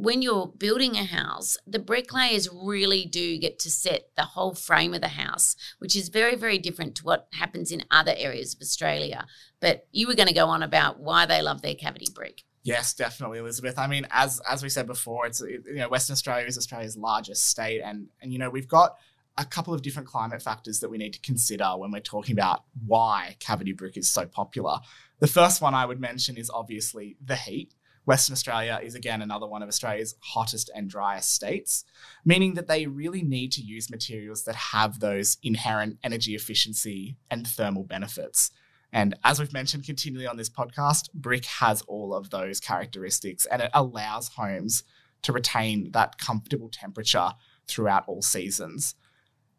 when 0.00 0.22
you're 0.22 0.46
building 0.46 0.96
a 0.96 1.04
house, 1.04 1.58
the 1.66 1.78
bricklayers 1.78 2.48
really 2.50 3.04
do 3.04 3.38
get 3.38 3.58
to 3.60 3.70
set 3.70 4.08
the 4.16 4.22
whole 4.22 4.54
frame 4.54 4.94
of 4.94 5.02
the 5.02 5.08
house, 5.08 5.56
which 5.78 5.94
is 5.94 6.08
very, 6.08 6.36
very 6.36 6.58
different 6.58 6.94
to 6.96 7.04
what 7.04 7.28
happens 7.34 7.70
in 7.70 7.84
other 7.90 8.14
areas 8.16 8.54
of 8.54 8.62
Australia. 8.62 9.26
But 9.60 9.86
you 9.92 10.06
were 10.06 10.14
going 10.14 10.28
to 10.28 10.34
go 10.34 10.46
on 10.46 10.62
about 10.62 11.00
why 11.00 11.26
they 11.26 11.42
love 11.42 11.60
their 11.60 11.74
cavity 11.74 12.06
brick. 12.14 12.44
Yes, 12.62 12.94
definitely, 12.94 13.38
Elizabeth. 13.38 13.78
I 13.78 13.86
mean, 13.86 14.06
as 14.10 14.40
as 14.48 14.62
we 14.62 14.68
said 14.68 14.86
before, 14.86 15.26
it's 15.26 15.40
you 15.40 15.62
know 15.76 15.88
Western 15.88 16.12
Australia 16.12 16.46
is 16.46 16.58
Australia's 16.58 16.96
largest 16.96 17.46
state, 17.46 17.80
and 17.80 18.08
and 18.20 18.32
you 18.32 18.38
know 18.38 18.50
we've 18.50 18.68
got 18.68 18.96
a 19.38 19.44
couple 19.44 19.72
of 19.72 19.80
different 19.80 20.08
climate 20.08 20.42
factors 20.42 20.80
that 20.80 20.90
we 20.90 20.98
need 20.98 21.14
to 21.14 21.20
consider 21.20 21.64
when 21.76 21.90
we're 21.90 22.00
talking 22.00 22.34
about 22.34 22.64
why 22.86 23.36
cavity 23.38 23.72
brick 23.72 23.96
is 23.96 24.10
so 24.10 24.26
popular. 24.26 24.78
The 25.20 25.26
first 25.26 25.62
one 25.62 25.74
I 25.74 25.86
would 25.86 26.00
mention 26.00 26.36
is 26.36 26.50
obviously 26.50 27.16
the 27.24 27.36
heat. 27.36 27.74
Western 28.04 28.32
Australia 28.32 28.80
is 28.82 28.94
again 28.94 29.22
another 29.22 29.46
one 29.46 29.62
of 29.62 29.68
Australia's 29.68 30.14
hottest 30.20 30.70
and 30.74 30.88
driest 30.88 31.34
states, 31.34 31.84
meaning 32.24 32.54
that 32.54 32.66
they 32.66 32.86
really 32.86 33.22
need 33.22 33.52
to 33.52 33.62
use 33.62 33.90
materials 33.90 34.44
that 34.44 34.54
have 34.54 35.00
those 35.00 35.36
inherent 35.42 35.98
energy 36.02 36.34
efficiency 36.34 37.16
and 37.30 37.46
thermal 37.46 37.84
benefits. 37.84 38.50
And 38.92 39.14
as 39.22 39.38
we've 39.38 39.52
mentioned 39.52 39.84
continually 39.84 40.26
on 40.26 40.36
this 40.36 40.50
podcast, 40.50 41.12
brick 41.12 41.44
has 41.44 41.82
all 41.82 42.14
of 42.14 42.30
those 42.30 42.58
characteristics 42.58 43.46
and 43.46 43.62
it 43.62 43.70
allows 43.74 44.28
homes 44.28 44.82
to 45.22 45.32
retain 45.32 45.92
that 45.92 46.18
comfortable 46.18 46.70
temperature 46.70 47.30
throughout 47.68 48.04
all 48.08 48.22
seasons. 48.22 48.94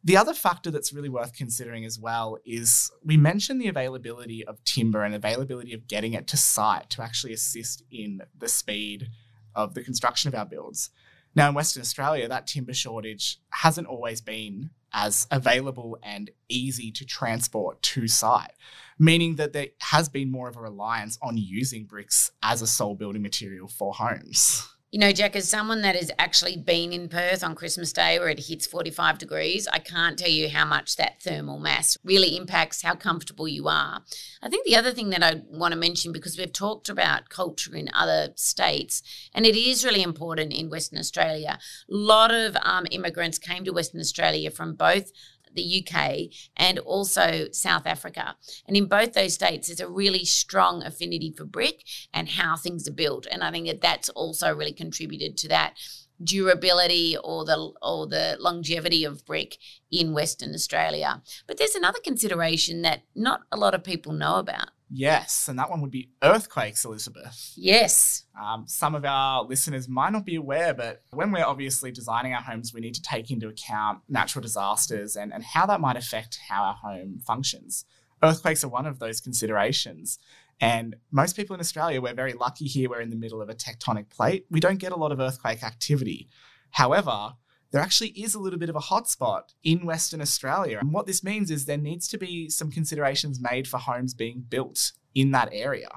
The 0.04 0.18
other 0.18 0.34
factor 0.34 0.72
that's 0.72 0.94
really 0.94 1.10
worth 1.10 1.34
considering 1.34 1.86
as 1.86 2.00
well 2.00 2.38
is 2.44 2.92
we 3.04 3.18
mentioned 3.18 3.62
the 3.62 3.68
availability 3.68 4.44
of 4.44 4.64
timber 4.64 5.04
and 5.04 5.14
availability 5.14 5.74
of 5.74 5.88
getting 5.88 6.14
it 6.14 6.26
to 6.28 6.38
site 6.38 6.90
to 6.92 7.04
actually 7.04 7.34
assist 7.34 7.84
in 7.92 8.22
the 8.38 8.48
speed 8.48 9.10
of 9.54 9.76
the 9.76 9.84
construction 9.84 10.28
of 10.30 10.36
our 10.36 10.46
builds. 10.46 10.90
Now, 11.36 11.50
in 11.50 11.56
Western 11.56 11.82
Australia, 11.82 12.28
that 12.28 12.48
timber 12.48 12.74
shortage 12.74 13.40
hasn't 13.52 13.88
always 13.88 14.22
been 14.22 14.72
as 14.92 15.28
available 15.32 15.98
and 16.04 16.32
easy 16.50 16.92
to 16.92 17.06
transport 17.06 17.82
to 17.82 18.08
site, 18.08 18.52
meaning 19.00 19.36
that 19.36 19.54
there 19.54 19.68
has 19.82 20.10
been 20.10 20.32
more 20.32 20.50
of 20.50 20.58
a 20.58 20.62
reliance 20.62 21.18
on 21.22 21.38
using 21.38 21.86
bricks 21.86 22.32
as 22.44 22.62
a 22.62 22.68
sole 22.68 22.96
building 22.96 23.22
material 23.22 23.68
for 23.68 23.94
homes. 23.94 24.68
You 24.92 25.00
know, 25.00 25.14
Jack, 25.14 25.38
as 25.38 25.48
someone 25.48 25.84
that 25.84 25.96
has 25.96 26.12
actually 26.20 26.58
been 26.58 26.92
in 26.92 27.08
Perth 27.08 27.46
on 27.46 27.56
Christmas 27.56 27.94
Day 27.94 28.20
where 28.20 28.28
it 28.28 28.48
hits 28.48 28.68
45 28.68 29.20
degrees, 29.20 29.66
I 29.72 29.80
can't 29.80 30.20
tell 30.20 30.30
you 30.30 30.50
how 30.50 30.66
much 30.66 30.98
that 30.98 31.22
thermal 31.22 31.60
mass 31.60 31.98
really 32.04 32.36
impacts 32.36 32.82
how 32.82 32.96
comfortable 32.96 33.48
you 33.48 33.70
are. 33.70 34.02
I 34.42 34.50
think 34.50 34.66
the 34.66 34.76
other 34.76 34.92
thing 34.92 35.10
that 35.12 35.24
I 35.24 35.44
want 35.50 35.72
to 35.72 35.80
mention, 35.80 36.12
because 36.12 36.38
we've 36.38 36.52
talked 36.52 36.90
about 36.90 37.30
culture 37.30 37.74
in 37.74 37.90
other 37.94 38.34
states, 38.36 39.02
and 39.34 39.46
it 39.46 39.56
is 39.56 39.86
really 39.86 40.04
important 40.04 40.52
in 40.52 40.70
Western 40.70 41.00
Australia, 41.00 41.58
a 41.90 41.96
lot 41.96 42.34
of 42.34 42.58
um, 42.62 42.86
immigrants 42.92 43.38
came 43.38 43.64
to 43.64 43.72
Western 43.72 44.02
Australia 44.02 44.52
from 44.52 44.74
both 44.74 45.14
the 45.56 45.86
UK, 45.86 46.34
and 46.56 46.80
also 46.80 47.48
South 47.52 47.86
Africa. 47.86 48.36
And 48.68 48.76
in 48.78 48.86
both 48.86 49.14
those 49.14 49.34
states, 49.34 49.68
there's 49.68 49.80
a 49.80 49.90
really 49.90 50.26
strong 50.26 50.84
affinity 50.84 51.34
for 51.36 51.46
brick 51.46 51.84
and 52.14 52.30
how 52.30 52.56
things 52.56 52.88
are 52.88 52.94
built. 52.94 53.28
And 53.32 53.44
I 53.44 53.52
think 53.52 53.68
that 53.68 53.82
that's 53.82 54.10
also 54.10 54.54
really 54.54 54.74
contributed 54.74 55.38
to 55.38 55.48
that 55.50 55.76
durability 56.24 57.18
or 57.24 57.46
the 57.46 57.72
or 57.82 58.08
the 58.08 58.38
longevity 58.40 59.04
of 59.04 59.26
brick 59.26 59.58
in 59.92 60.14
Western 60.14 60.54
Australia. 60.54 61.22
But 61.48 61.58
there's 61.58 61.76
another 61.76 62.00
consideration 62.04 62.82
that 62.84 63.04
not 63.16 63.42
a 63.52 63.58
lot 63.58 63.74
of 63.74 63.84
people 63.84 64.14
know 64.14 64.36
about. 64.36 64.70
Yes, 64.94 65.48
and 65.48 65.58
that 65.58 65.70
one 65.70 65.80
would 65.82 65.92
be 65.92 66.10
earthquakes, 66.22 66.84
Elizabeth. 66.84 67.54
Yes. 67.56 68.26
Um, 68.40 68.66
some 68.68 68.94
of 68.94 69.06
our 69.06 69.44
listeners 69.44 69.88
might 69.88 70.12
not 70.12 70.26
be 70.26 70.36
aware, 70.36 70.74
but 70.74 71.02
when 71.12 71.32
we're 71.32 71.46
obviously 71.46 71.92
designing 71.92 72.34
our 72.34 72.42
homes, 72.42 72.74
we 72.74 72.82
need 72.82 72.96
to 72.96 73.02
take 73.02 73.32
into 73.32 73.48
account 73.48 74.00
natural 74.10 74.42
disasters 74.42 75.16
and, 75.16 75.34
and 75.34 75.44
how 75.44 75.66
that 75.66 75.80
might 75.80 75.96
affect 75.96 76.40
how 76.50 76.64
our 76.64 76.74
home 76.74 77.22
functions. 77.26 77.86
Earthquakes 78.22 78.66
are 78.66 78.68
one 78.68 78.86
of 78.86 79.00
those 79.00 79.22
considerations. 79.22 80.20
And 80.60 80.98
most 81.10 81.38
people 81.38 81.54
in 81.54 81.62
Australia, 81.62 82.02
we're 82.02 82.14
very 82.14 82.34
lucky 82.34 82.66
here. 82.66 82.90
We're 82.90 83.02
in 83.02 83.10
the 83.12 83.16
middle 83.16 83.42
of 83.42 83.50
a 83.50 83.56
tectonic 83.56 84.10
plate. 84.10 84.46
We 84.52 84.60
don't 84.60 84.78
get 84.78 84.92
a 84.92 84.98
lot 84.98 85.14
of 85.14 85.22
earthquake 85.22 85.64
activity. 85.64 86.28
However, 86.72 87.34
there 87.72 87.82
actually 87.82 88.10
is 88.10 88.36
a 88.36 88.40
little 88.40 88.60
bit 88.60 88.70
of 88.70 88.76
a 88.76 88.80
hotspot 88.80 89.54
in 89.64 89.86
Western 89.86 90.22
Australia. 90.22 90.80
And 90.80 90.94
what 90.94 91.08
this 91.08 91.24
means 91.24 91.50
is 91.50 91.66
there 91.66 91.78
needs 91.78 92.08
to 92.10 92.18
be 92.18 92.50
some 92.50 92.70
considerations 92.70 93.40
made 93.42 93.68
for 93.68 93.78
homes 93.78 94.14
being 94.14 94.46
built 94.48 94.92
in 95.16 95.32
that 95.32 95.50
area. 95.52 95.90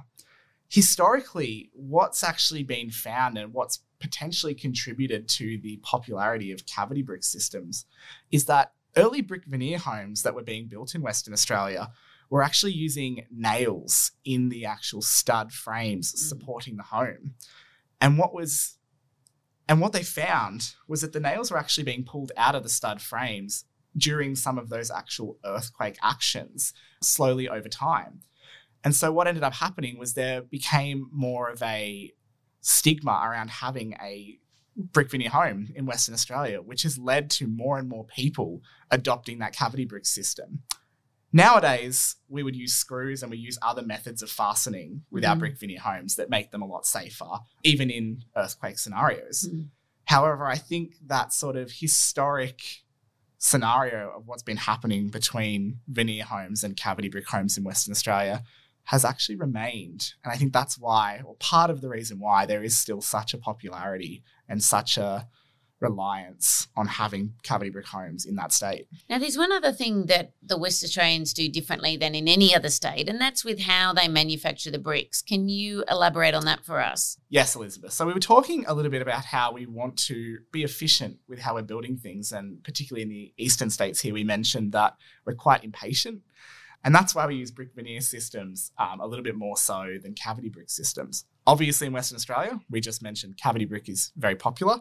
Historically, 0.68 1.70
what's 1.72 2.24
actually 2.24 2.62
been 2.62 2.90
found 2.90 3.36
and 3.36 3.52
what's 3.52 3.80
potentially 4.00 4.54
contributed 4.54 5.28
to 5.28 5.58
the 5.58 5.78
popularity 5.78 6.52
of 6.52 6.66
cavity 6.66 7.02
brick 7.02 7.24
systems 7.24 7.86
is 8.30 8.44
that 8.46 8.72
early 8.96 9.20
brick 9.20 9.44
veneer 9.44 9.78
homes 9.78 10.22
that 10.22 10.34
were 10.34 10.42
being 10.42 10.66
built 10.66 10.94
in 10.94 11.02
Western 11.02 11.32
Australia 11.32 11.90
were 12.30 12.42
actually 12.42 12.72
using 12.72 13.26
nails 13.30 14.12
in 14.24 14.48
the 14.48 14.64
actual 14.64 15.02
stud 15.02 15.52
frames 15.52 16.12
mm. 16.12 16.18
supporting 16.18 16.76
the 16.76 16.82
home. 16.84 17.34
And 18.00 18.18
what 18.18 18.34
was 18.34 18.76
and 19.68 19.80
what 19.80 19.92
they 19.92 20.02
found 20.02 20.74
was 20.86 21.00
that 21.00 21.12
the 21.12 21.20
nails 21.20 21.50
were 21.50 21.58
actually 21.58 21.84
being 21.84 22.04
pulled 22.04 22.32
out 22.36 22.54
of 22.54 22.62
the 22.62 22.68
stud 22.68 23.00
frames 23.00 23.64
during 23.96 24.34
some 24.34 24.58
of 24.58 24.68
those 24.68 24.90
actual 24.90 25.38
earthquake 25.44 25.96
actions 26.02 26.74
slowly 27.02 27.48
over 27.48 27.68
time. 27.68 28.20
And 28.82 28.94
so 28.94 29.10
what 29.10 29.26
ended 29.26 29.42
up 29.42 29.54
happening 29.54 29.98
was 29.98 30.14
there 30.14 30.42
became 30.42 31.08
more 31.10 31.48
of 31.48 31.62
a 31.62 32.12
stigma 32.60 33.22
around 33.24 33.50
having 33.50 33.94
a 34.02 34.38
brick 34.76 35.10
veneer 35.10 35.30
home 35.30 35.72
in 35.74 35.86
Western 35.86 36.14
Australia, 36.14 36.60
which 36.60 36.82
has 36.82 36.98
led 36.98 37.30
to 37.30 37.46
more 37.46 37.78
and 37.78 37.88
more 37.88 38.04
people 38.04 38.60
adopting 38.90 39.38
that 39.38 39.54
cavity 39.54 39.84
brick 39.84 40.04
system. 40.04 40.62
Nowadays, 41.34 42.14
we 42.28 42.44
would 42.44 42.54
use 42.54 42.74
screws 42.74 43.20
and 43.20 43.30
we 43.30 43.36
use 43.36 43.58
other 43.60 43.82
methods 43.82 44.22
of 44.22 44.30
fastening 44.30 45.02
with 45.10 45.24
mm. 45.24 45.28
our 45.28 45.34
brick 45.34 45.58
veneer 45.58 45.80
homes 45.80 46.14
that 46.14 46.30
make 46.30 46.52
them 46.52 46.62
a 46.62 46.66
lot 46.66 46.86
safer, 46.86 47.40
even 47.64 47.90
in 47.90 48.22
earthquake 48.36 48.78
scenarios. 48.78 49.48
Mm. 49.52 49.66
However, 50.04 50.46
I 50.46 50.54
think 50.54 50.94
that 51.06 51.32
sort 51.32 51.56
of 51.56 51.72
historic 51.72 52.62
scenario 53.38 54.12
of 54.16 54.28
what's 54.28 54.44
been 54.44 54.58
happening 54.58 55.08
between 55.08 55.80
veneer 55.88 56.22
homes 56.22 56.62
and 56.62 56.76
cavity 56.76 57.08
brick 57.08 57.28
homes 57.28 57.58
in 57.58 57.64
Western 57.64 57.90
Australia 57.90 58.44
has 58.84 59.04
actually 59.04 59.34
remained. 59.34 60.12
And 60.22 60.32
I 60.32 60.36
think 60.36 60.52
that's 60.52 60.78
why, 60.78 61.20
or 61.24 61.34
part 61.40 61.68
of 61.68 61.80
the 61.80 61.88
reason 61.88 62.20
why, 62.20 62.46
there 62.46 62.62
is 62.62 62.76
still 62.76 63.00
such 63.00 63.34
a 63.34 63.38
popularity 63.38 64.22
and 64.48 64.62
such 64.62 64.96
a 64.96 65.26
reliance 65.84 66.68
on 66.76 66.86
having 66.86 67.34
cavity 67.42 67.70
brick 67.70 67.86
homes 67.86 68.24
in 68.24 68.34
that 68.36 68.52
state. 68.52 68.88
Now, 69.08 69.18
there's 69.18 69.38
one 69.38 69.52
other 69.52 69.72
thing 69.72 70.06
that 70.06 70.32
the 70.42 70.58
West 70.58 70.82
Australians 70.82 71.32
do 71.32 71.48
differently 71.48 71.96
than 71.96 72.14
in 72.14 72.26
any 72.26 72.54
other 72.54 72.70
state, 72.70 73.08
and 73.08 73.20
that's 73.20 73.44
with 73.44 73.60
how 73.60 73.92
they 73.92 74.08
manufacture 74.08 74.70
the 74.70 74.78
bricks. 74.78 75.22
Can 75.22 75.48
you 75.48 75.84
elaborate 75.88 76.34
on 76.34 76.44
that 76.46 76.64
for 76.64 76.80
us? 76.80 77.18
Yes, 77.28 77.54
Elizabeth. 77.54 77.92
So, 77.92 78.06
we 78.06 78.12
were 78.12 78.20
talking 78.20 78.64
a 78.66 78.74
little 78.74 78.90
bit 78.90 79.02
about 79.02 79.24
how 79.26 79.52
we 79.52 79.66
want 79.66 79.96
to 80.08 80.38
be 80.50 80.64
efficient 80.64 81.18
with 81.28 81.38
how 81.38 81.54
we're 81.54 81.62
building 81.62 81.96
things, 81.96 82.32
and 82.32 82.64
particularly 82.64 83.02
in 83.02 83.08
the 83.08 83.32
eastern 83.36 83.70
states 83.70 84.00
here, 84.00 84.14
we 84.14 84.24
mentioned 84.24 84.72
that 84.72 84.96
we're 85.24 85.34
quite 85.34 85.62
impatient. 85.62 86.22
And 86.84 86.94
that's 86.94 87.14
why 87.14 87.26
we 87.26 87.36
use 87.36 87.50
brick 87.50 87.74
veneer 87.74 88.02
systems 88.02 88.70
um, 88.78 89.00
a 89.00 89.06
little 89.06 89.22
bit 89.22 89.36
more 89.36 89.56
so 89.56 89.96
than 90.02 90.12
cavity 90.12 90.50
brick 90.50 90.68
systems. 90.68 91.24
Obviously, 91.46 91.86
in 91.86 91.94
Western 91.94 92.16
Australia, 92.16 92.60
we 92.70 92.80
just 92.80 93.02
mentioned 93.02 93.38
cavity 93.38 93.64
brick 93.64 93.88
is 93.88 94.12
very 94.16 94.36
popular. 94.36 94.80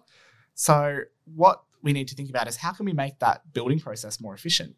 So, 0.55 1.01
what 1.25 1.63
we 1.81 1.93
need 1.93 2.07
to 2.07 2.15
think 2.15 2.29
about 2.29 2.47
is 2.47 2.57
how 2.57 2.71
can 2.71 2.85
we 2.85 2.93
make 2.93 3.19
that 3.19 3.53
building 3.53 3.79
process 3.79 4.21
more 4.21 4.33
efficient? 4.33 4.75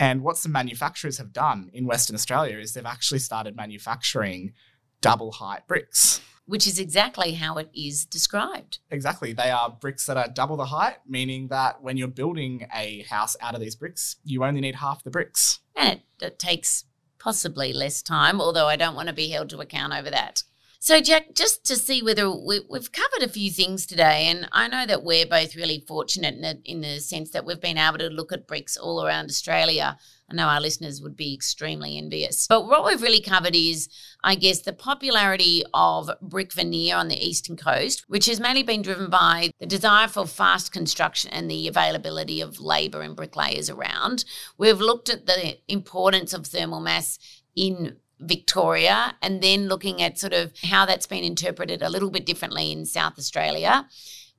And 0.00 0.22
what 0.22 0.36
some 0.36 0.52
manufacturers 0.52 1.18
have 1.18 1.32
done 1.32 1.70
in 1.72 1.86
Western 1.86 2.14
Australia 2.14 2.58
is 2.58 2.72
they've 2.72 2.86
actually 2.86 3.18
started 3.18 3.56
manufacturing 3.56 4.52
double 5.00 5.32
height 5.32 5.66
bricks. 5.66 6.20
Which 6.46 6.66
is 6.66 6.78
exactly 6.78 7.32
how 7.34 7.58
it 7.58 7.68
is 7.74 8.06
described. 8.06 8.78
Exactly. 8.90 9.34
They 9.34 9.50
are 9.50 9.68
bricks 9.68 10.06
that 10.06 10.16
are 10.16 10.28
double 10.28 10.56
the 10.56 10.66
height, 10.66 10.96
meaning 11.06 11.48
that 11.48 11.82
when 11.82 11.98
you're 11.98 12.08
building 12.08 12.66
a 12.74 13.02
house 13.10 13.36
out 13.42 13.54
of 13.54 13.60
these 13.60 13.76
bricks, 13.76 14.16
you 14.24 14.42
only 14.44 14.62
need 14.62 14.76
half 14.76 15.04
the 15.04 15.10
bricks. 15.10 15.60
And 15.76 16.00
it, 16.20 16.24
it 16.24 16.38
takes 16.38 16.84
possibly 17.18 17.74
less 17.74 18.00
time, 18.00 18.40
although 18.40 18.66
I 18.66 18.76
don't 18.76 18.94
want 18.94 19.08
to 19.08 19.14
be 19.14 19.28
held 19.28 19.50
to 19.50 19.60
account 19.60 19.92
over 19.92 20.08
that. 20.10 20.42
So, 20.80 21.00
Jack, 21.00 21.34
just 21.34 21.64
to 21.66 21.76
see 21.76 22.04
whether 22.04 22.30
we, 22.30 22.60
have 22.72 22.92
covered 22.92 23.22
a 23.22 23.28
few 23.28 23.50
things 23.50 23.84
today, 23.84 24.26
and 24.28 24.48
I 24.52 24.68
know 24.68 24.86
that 24.86 25.02
we're 25.02 25.26
both 25.26 25.56
really 25.56 25.84
fortunate 25.88 26.36
in 26.36 26.40
the, 26.42 26.60
in 26.64 26.80
the 26.82 27.00
sense 27.00 27.30
that 27.30 27.44
we've 27.44 27.60
been 27.60 27.76
able 27.76 27.98
to 27.98 28.06
look 28.06 28.32
at 28.32 28.46
bricks 28.46 28.76
all 28.76 29.04
around 29.04 29.24
Australia. 29.24 29.98
I 30.30 30.34
know 30.34 30.46
our 30.46 30.60
listeners 30.60 31.02
would 31.02 31.16
be 31.16 31.34
extremely 31.34 31.98
envious. 31.98 32.46
But 32.46 32.68
what 32.68 32.84
we've 32.86 33.02
really 33.02 33.20
covered 33.20 33.56
is, 33.56 33.88
I 34.22 34.36
guess, 34.36 34.60
the 34.60 34.72
popularity 34.72 35.64
of 35.74 36.10
brick 36.22 36.52
veneer 36.52 36.94
on 36.94 37.08
the 37.08 37.26
eastern 37.26 37.56
coast, 37.56 38.04
which 38.06 38.26
has 38.26 38.38
mainly 38.38 38.62
been 38.62 38.82
driven 38.82 39.10
by 39.10 39.50
the 39.58 39.66
desire 39.66 40.06
for 40.06 40.26
fast 40.26 40.70
construction 40.70 41.32
and 41.32 41.50
the 41.50 41.66
availability 41.66 42.40
of 42.40 42.60
labour 42.60 43.02
and 43.02 43.16
bricklayers 43.16 43.68
around. 43.68 44.24
We've 44.56 44.80
looked 44.80 45.08
at 45.08 45.26
the 45.26 45.58
importance 45.66 46.32
of 46.32 46.46
thermal 46.46 46.80
mass 46.80 47.18
in 47.56 47.96
Victoria, 48.20 49.14
and 49.22 49.42
then 49.42 49.68
looking 49.68 50.02
at 50.02 50.18
sort 50.18 50.32
of 50.32 50.52
how 50.64 50.86
that's 50.86 51.06
been 51.06 51.24
interpreted 51.24 51.82
a 51.82 51.88
little 51.88 52.10
bit 52.10 52.26
differently 52.26 52.72
in 52.72 52.86
South 52.86 53.18
Australia. 53.18 53.86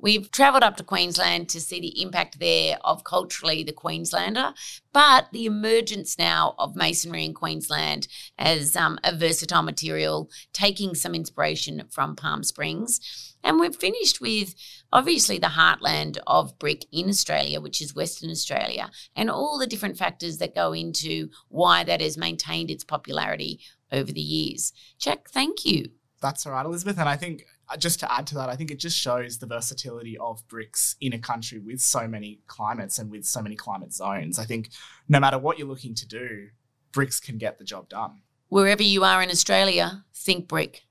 We've 0.02 0.32
travelled 0.32 0.64
up 0.64 0.78
to 0.78 0.84
Queensland 0.84 1.50
to 1.50 1.60
see 1.60 1.82
the 1.82 2.02
impact 2.02 2.40
there 2.40 2.78
of 2.86 3.04
culturally 3.04 3.64
the 3.64 3.74
Queenslander, 3.74 4.54
but 4.94 5.28
the 5.34 5.46
emergence 5.46 6.18
now 6.18 6.56
of 6.58 6.76
masonry 6.76 7.26
in 7.26 7.34
Queensland 7.34 8.08
as 8.38 8.78
um, 8.78 8.98
a 9.04 9.14
versatile 9.14 9.62
material, 9.62 10.30
taking 10.54 10.96
some 10.96 11.14
inspiration 11.14 11.84
from 11.90 12.16
Palm 12.16 12.44
Springs. 12.44 13.36
And 13.44 13.60
we've 13.60 13.76
finished 13.76 14.22
with 14.22 14.56
obviously 14.92 15.38
the 15.38 15.48
heartland 15.48 16.18
of 16.26 16.58
brick 16.60 16.86
in 16.94 17.10
Australia, 17.10 17.60
which 17.60 17.82
is 17.82 17.94
Western 17.94 18.30
Australia, 18.30 18.90
and 19.18 19.30
all 19.30 19.58
the 19.60 19.68
different 19.68 19.98
factors 19.98 20.38
that 20.38 20.56
go 20.56 20.72
into 20.72 21.30
why 21.50 21.84
that 21.84 22.00
has 22.00 22.18
maintained 22.18 22.72
its 22.72 22.86
popularity 22.86 23.60
over 23.92 24.12
the 24.12 24.22
years. 24.22 24.72
Jack, 24.98 25.30
thank 25.30 25.66
you. 25.66 25.92
That's 26.22 26.46
all 26.46 26.54
right, 26.54 26.66
Elizabeth. 26.66 26.98
And 27.00 27.10
I 27.10 27.16
think 27.16 27.46
Uh, 27.70 27.78
just 27.78 28.00
to 28.00 28.12
add 28.12 28.26
to 28.28 28.36
that, 28.36 28.50
I 28.50 28.56
think 28.56 28.72
it 28.72 28.80
just 28.80 28.98
shows 28.98 29.38
the 29.38 29.46
versatility 29.46 30.18
of 30.18 30.46
bricks 30.48 30.96
in 31.00 31.14
a 31.14 31.20
country 31.20 31.60
with 31.60 31.80
so 31.80 32.08
many 32.08 32.40
climates 32.48 32.98
and 32.98 33.12
with 33.12 33.26
so 33.26 33.42
many 33.42 33.56
climate 33.56 33.94
zones. 33.94 34.40
I 34.40 34.46
think 34.46 34.72
no 35.08 35.20
matter 35.20 35.38
what 35.38 35.60
you're 35.60 35.68
looking 35.68 35.94
to 35.96 36.08
do, 36.08 36.48
bricks 36.92 37.20
can 37.20 37.38
get 37.38 37.60
the 37.60 37.64
job 37.64 37.88
done. 37.90 38.22
Wherever 38.48 38.82
you 38.82 39.04
are 39.04 39.22
in 39.22 39.30
Australia, 39.30 40.04
think 40.16 40.48
brick. 40.48 40.84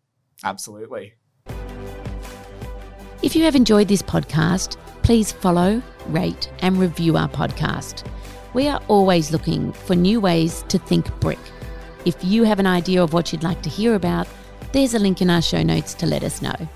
Absolutely. 0.44 1.14
If 3.20 3.34
you 3.34 3.42
have 3.42 3.56
enjoyed 3.56 3.88
this 3.88 4.02
podcast, 4.02 4.76
please 5.02 5.32
follow, 5.32 5.82
rate, 6.06 6.48
and 6.60 6.78
review 6.78 7.16
our 7.16 7.28
podcast. 7.28 8.06
We 8.54 8.68
are 8.68 8.80
always 8.86 9.32
looking 9.32 9.72
for 9.72 9.96
new 9.96 10.20
ways 10.20 10.64
to 10.68 10.78
think 10.78 11.12
brick. 11.18 11.40
If 12.04 12.22
you 12.22 12.44
have 12.44 12.60
an 12.60 12.66
idea 12.66 13.02
of 13.02 13.12
what 13.12 13.32
you'd 13.32 13.42
like 13.42 13.60
to 13.62 13.68
hear 13.68 13.96
about, 13.96 14.28
there's 14.72 14.94
a 14.94 14.98
link 14.98 15.22
in 15.22 15.30
our 15.30 15.42
show 15.42 15.62
notes 15.62 15.94
to 15.94 16.06
let 16.06 16.22
us 16.22 16.42
know. 16.42 16.68